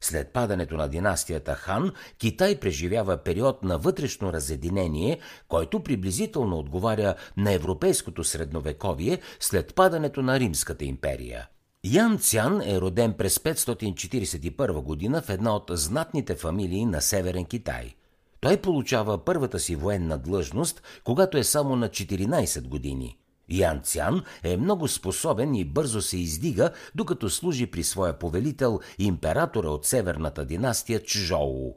[0.00, 7.52] След падането на династията Хан, Китай преживява период на вътрешно разединение, който приблизително отговаря на
[7.52, 11.48] европейското средновековие след падането на Римската империя.
[11.84, 17.94] Ян Цян е роден през 541 година в една от знатните фамилии на Северен Китай.
[18.40, 23.18] Той получава първата си военна длъжност, когато е само на 14 години.
[23.50, 29.68] Ян Цян е много способен и бързо се издига, докато служи при своя повелител, императора
[29.68, 31.74] от северната династия Чжоу.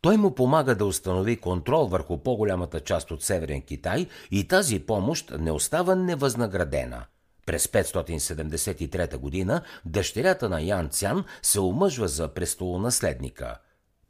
[0.00, 5.32] Той му помага да установи контрол върху по-голямата част от Северен Китай и тази помощ
[5.38, 7.04] не остава невъзнаградена–
[7.46, 13.58] през 573 година дъщерята на Ян Цян се омъжва за престолонаследника.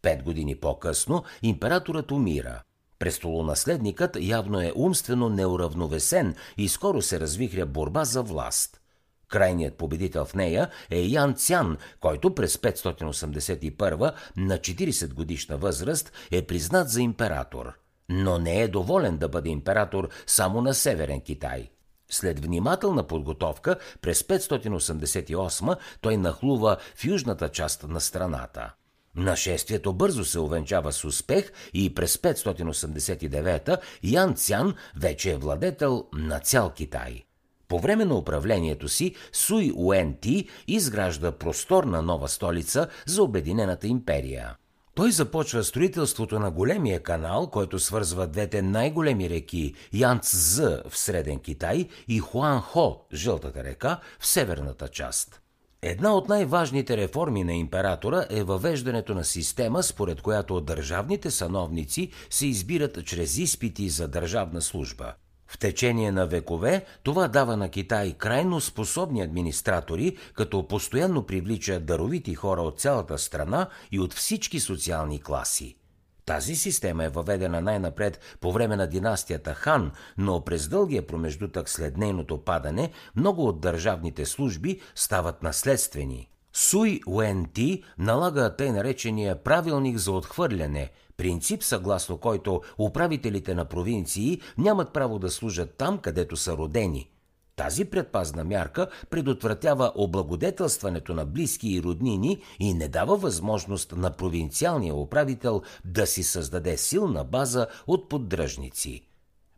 [0.03, 2.62] Пет години по-късно императорът умира.
[2.98, 8.81] Престолонаследникът явно е умствено неуравновесен и скоро се развихря борба за власт.
[9.29, 16.42] Крайният победител в нея е Ян Цян, който през 581 на 40 годишна възраст е
[16.42, 17.73] признат за император.
[18.09, 21.70] Но не е доволен да бъде император само на Северен Китай–
[22.11, 28.72] след внимателна подготовка през 588 той нахлува в южната част на страната.
[29.17, 36.40] Нашествието бързо се увенчава с успех и през 589 Ян Цян вече е владетел на
[36.40, 37.22] цял Китай.
[37.68, 44.56] По време на управлението си Суй Уен Ти изгражда просторна нова столица за Обединената империя–
[44.96, 50.58] той започва строителството на големия канал, който свързва двете най-големи реки Янцз
[50.89, 55.40] в Среден Китай и Хуанхо, Жълтата река, в северната част.
[55.83, 62.46] Една от най-важните реформи на императора е въвеждането на система, според която държавните сановници се
[62.46, 65.14] избират чрез изпити за държавна служба–
[65.48, 72.34] в течение на векове това дава на Китай крайно способни администратори, като постоянно привлича даровити
[72.34, 75.77] хора от цялата страна и от всички социални класи.
[76.24, 81.96] Тази система е въведена най-напред по време на династията Хан, но през дългия промеждутък след
[81.96, 86.29] нейното падане много от държавните служби стават наследствени.
[86.58, 94.40] Суй Уен Ти налага тъй наречения правилник за отхвърляне– принцип, съгласно който управителите на провинции
[94.58, 97.11] нямат право да служат там, където са родени.
[97.56, 104.94] Тази предпазна мярка предотвратява облагодетелстването на близки и роднини и не дава възможност на провинциалния
[104.94, 109.06] управител да си създаде силна база от поддръжници.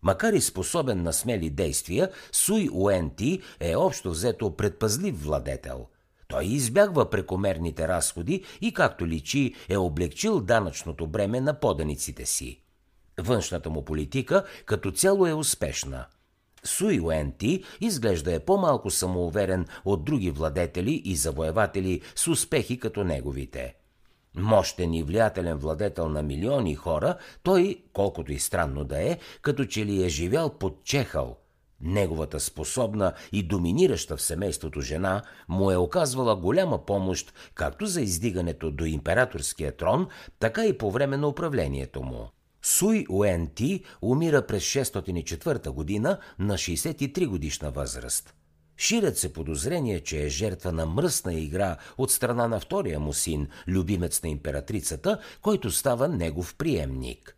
[0.02, 5.86] Макар и способен на смели действия, Суй Уенти е общо взето предпазлив владетел–
[6.28, 12.60] той избягва прекомерните разходи и, както личи, е облегчил данъчното бреме на поданиците си.
[13.18, 16.06] Външната му политика като цяло е успешна.
[16.64, 23.74] Суи Уенти изглежда е по-малко самоуверен от други владетели и завоеватели с успехи като неговите.
[24.34, 29.86] Мощен и влиятелен владетел на милиони хора, той, колкото и странно да е, като че
[29.86, 31.36] ли е живял под чехъл–
[31.80, 38.70] Неговата способна и доминираща в семейството жена му е оказвала голяма помощ както за издигането
[38.70, 40.08] до императорския трон,
[40.38, 42.30] така и по време на управлението му.
[42.62, 48.34] Суй Уенти умира през 604 година на 63 годишна възраст.
[48.76, 53.48] Ширят се подозрение, че е жертва на мръсна игра от страна на втория му син,
[53.68, 57.34] любимец на императрицата, който става негов приемник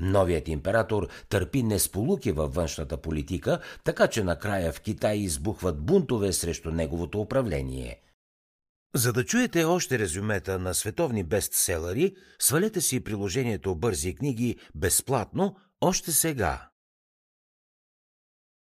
[0.00, 6.70] Новият император търпи несполуки във външната политика, така че накрая в Китай избухват бунтове срещу
[6.70, 8.00] неговото управление.
[8.94, 16.12] За да чуете още резюмета на световни бестселери, свалете си приложението Бързи книги безплатно още
[16.12, 16.71] сега.